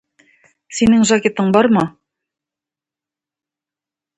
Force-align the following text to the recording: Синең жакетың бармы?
Синең 0.77 1.03
жакетың 1.09 1.53
бармы? 1.57 1.85